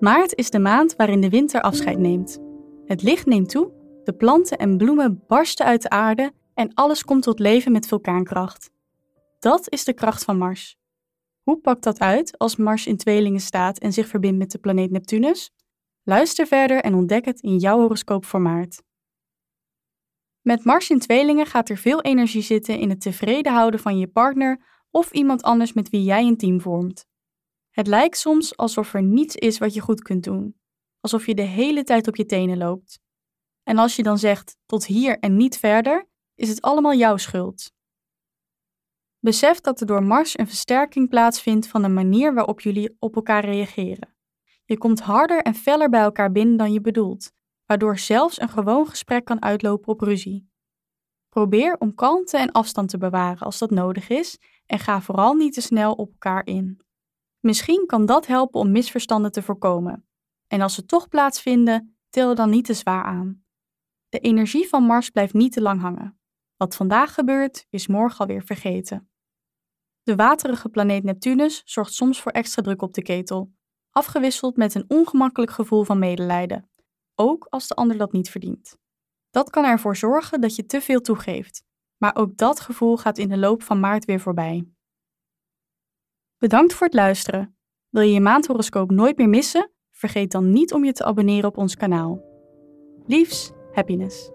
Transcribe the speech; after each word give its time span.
Maart 0.00 0.34
is 0.34 0.50
de 0.50 0.58
maand 0.58 0.96
waarin 0.96 1.20
de 1.20 1.28
winter 1.28 1.60
afscheid 1.60 1.98
neemt. 1.98 2.40
Het 2.84 3.02
licht 3.02 3.26
neemt 3.26 3.48
toe, 3.48 3.72
de 4.04 4.12
planten 4.12 4.58
en 4.58 4.76
bloemen 4.76 5.24
barsten 5.26 5.66
uit 5.66 5.82
de 5.82 5.90
aarde 5.90 6.32
en 6.54 6.74
alles 6.74 7.04
komt 7.04 7.22
tot 7.22 7.38
leven 7.38 7.72
met 7.72 7.86
vulkaankracht. 7.86 8.70
Dat 9.38 9.70
is 9.70 9.84
de 9.84 9.92
kracht 9.92 10.24
van 10.24 10.38
Mars. 10.38 10.76
Hoe 11.42 11.60
pakt 11.60 11.82
dat 11.82 11.98
uit 11.98 12.38
als 12.38 12.56
Mars 12.56 12.86
in 12.86 12.96
tweelingen 12.96 13.40
staat 13.40 13.78
en 13.78 13.92
zich 13.92 14.08
verbindt 14.08 14.38
met 14.38 14.50
de 14.50 14.58
planeet 14.58 14.90
Neptunus? 14.90 15.50
Luister 16.02 16.46
verder 16.46 16.80
en 16.80 16.94
ontdek 16.94 17.24
het 17.24 17.40
in 17.40 17.58
jouw 17.58 17.78
horoscoop 17.78 18.24
voor 18.24 18.40
maart. 18.40 18.82
Met 20.40 20.64
Mars 20.64 20.90
in 20.90 20.98
tweelingen 20.98 21.46
gaat 21.46 21.68
er 21.68 21.76
veel 21.76 22.02
energie 22.02 22.42
zitten 22.42 22.78
in 22.78 22.90
het 22.90 23.00
tevreden 23.00 23.52
houden 23.52 23.80
van 23.80 23.98
je 23.98 24.06
partner 24.06 24.60
of 24.90 25.12
iemand 25.12 25.42
anders 25.42 25.72
met 25.72 25.90
wie 25.90 26.02
jij 26.02 26.26
een 26.26 26.36
team 26.36 26.60
vormt. 26.60 27.06
Het 27.76 27.86
lijkt 27.86 28.18
soms 28.18 28.56
alsof 28.56 28.94
er 28.94 29.02
niets 29.02 29.34
is 29.34 29.58
wat 29.58 29.74
je 29.74 29.80
goed 29.80 30.02
kunt 30.02 30.24
doen, 30.24 30.56
alsof 31.00 31.26
je 31.26 31.34
de 31.34 31.42
hele 31.42 31.82
tijd 31.82 32.08
op 32.08 32.16
je 32.16 32.26
tenen 32.26 32.58
loopt. 32.58 33.00
En 33.62 33.78
als 33.78 33.96
je 33.96 34.02
dan 34.02 34.18
zegt 34.18 34.56
tot 34.66 34.86
hier 34.86 35.18
en 35.18 35.36
niet 35.36 35.58
verder, 35.58 36.08
is 36.34 36.48
het 36.48 36.62
allemaal 36.62 36.94
jouw 36.94 37.16
schuld. 37.16 37.72
Besef 39.18 39.60
dat 39.60 39.80
er 39.80 39.86
door 39.86 40.02
Mars 40.02 40.38
een 40.38 40.46
versterking 40.46 41.08
plaatsvindt 41.08 41.68
van 41.68 41.82
de 41.82 41.88
manier 41.88 42.34
waarop 42.34 42.60
jullie 42.60 42.96
op 42.98 43.16
elkaar 43.16 43.44
reageren. 43.44 44.16
Je 44.64 44.78
komt 44.78 45.00
harder 45.00 45.42
en 45.42 45.54
feller 45.54 45.88
bij 45.88 46.02
elkaar 46.02 46.32
binnen 46.32 46.56
dan 46.56 46.72
je 46.72 46.80
bedoelt, 46.80 47.32
waardoor 47.66 47.98
zelfs 47.98 48.40
een 48.40 48.48
gewoon 48.48 48.86
gesprek 48.86 49.24
kan 49.24 49.42
uitlopen 49.42 49.88
op 49.88 50.00
ruzie. 50.00 50.50
Probeer 51.28 51.76
om 51.78 51.94
kalmte 51.94 52.38
en 52.38 52.52
afstand 52.52 52.88
te 52.88 52.98
bewaren 52.98 53.46
als 53.46 53.58
dat 53.58 53.70
nodig 53.70 54.08
is 54.08 54.38
en 54.66 54.78
ga 54.78 55.00
vooral 55.00 55.34
niet 55.34 55.52
te 55.54 55.60
snel 55.60 55.92
op 55.92 56.10
elkaar 56.10 56.46
in. 56.46 56.84
Misschien 57.46 57.86
kan 57.86 58.06
dat 58.06 58.26
helpen 58.26 58.60
om 58.60 58.70
misverstanden 58.70 59.32
te 59.32 59.42
voorkomen. 59.42 60.08
En 60.46 60.60
als 60.60 60.74
ze 60.74 60.84
toch 60.84 61.08
plaatsvinden, 61.08 61.96
til 62.10 62.34
dan 62.34 62.50
niet 62.50 62.64
te 62.64 62.74
zwaar 62.74 63.04
aan. 63.04 63.44
De 64.08 64.18
energie 64.18 64.68
van 64.68 64.82
Mars 64.82 65.10
blijft 65.10 65.34
niet 65.34 65.52
te 65.52 65.60
lang 65.60 65.80
hangen. 65.80 66.20
Wat 66.56 66.76
vandaag 66.76 67.14
gebeurt, 67.14 67.66
is 67.70 67.86
morgen 67.86 68.18
alweer 68.18 68.42
vergeten. 68.42 69.10
De 70.02 70.16
waterige 70.16 70.68
planeet 70.68 71.04
Neptunus 71.04 71.62
zorgt 71.64 71.92
soms 71.92 72.20
voor 72.20 72.32
extra 72.32 72.62
druk 72.62 72.82
op 72.82 72.94
de 72.94 73.02
ketel, 73.02 73.52
afgewisseld 73.90 74.56
met 74.56 74.74
een 74.74 74.84
ongemakkelijk 74.88 75.52
gevoel 75.52 75.84
van 75.84 75.98
medelijden, 75.98 76.70
ook 77.14 77.46
als 77.50 77.68
de 77.68 77.74
ander 77.74 77.96
dat 77.96 78.12
niet 78.12 78.30
verdient. 78.30 78.78
Dat 79.30 79.50
kan 79.50 79.64
ervoor 79.64 79.96
zorgen 79.96 80.40
dat 80.40 80.56
je 80.56 80.66
te 80.66 80.80
veel 80.80 81.00
toegeeft, 81.00 81.64
maar 81.96 82.16
ook 82.16 82.36
dat 82.36 82.60
gevoel 82.60 82.96
gaat 82.96 83.18
in 83.18 83.28
de 83.28 83.38
loop 83.38 83.62
van 83.62 83.80
maart 83.80 84.04
weer 84.04 84.20
voorbij. 84.20 84.75
Bedankt 86.46 86.74
voor 86.74 86.86
het 86.86 86.94
luisteren. 86.94 87.56
Wil 87.90 88.02
je 88.02 88.12
je 88.12 88.20
maandhoroscoop 88.20 88.90
nooit 88.90 89.16
meer 89.16 89.28
missen? 89.28 89.70
Vergeet 89.90 90.30
dan 90.30 90.52
niet 90.52 90.72
om 90.72 90.84
je 90.84 90.92
te 90.92 91.04
abonneren 91.04 91.48
op 91.48 91.56
ons 91.56 91.76
kanaal. 91.76 92.22
Liefs, 93.06 93.52
happiness. 93.72 94.30